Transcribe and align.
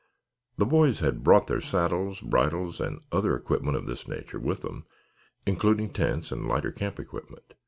The 0.57 0.65
boys 0.65 1.01
had 1.01 1.23
brought 1.23 1.45
their 1.45 1.61
saddles, 1.61 2.21
bridles 2.21 2.81
and 2.81 3.01
other 3.11 3.35
equipment 3.35 3.77
of 3.77 3.85
this 3.85 4.07
nature 4.07 4.39
with 4.39 4.61
them, 4.63 4.83
including 5.45 5.91
tents 5.91 6.31
and 6.31 6.47
lighter 6.47 6.71
camp 6.71 6.99
equipment. 6.99 7.53